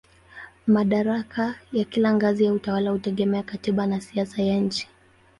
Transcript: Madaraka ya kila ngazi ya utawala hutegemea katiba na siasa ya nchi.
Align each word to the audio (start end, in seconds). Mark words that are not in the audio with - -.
Madaraka 0.67 1.55
ya 1.73 1.83
kila 1.85 2.13
ngazi 2.13 2.43
ya 2.45 2.53
utawala 2.53 2.91
hutegemea 2.91 3.43
katiba 3.43 3.87
na 3.87 4.01
siasa 4.01 4.41
ya 4.41 4.57
nchi. 4.57 4.87